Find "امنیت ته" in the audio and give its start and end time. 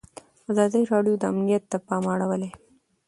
1.33-1.77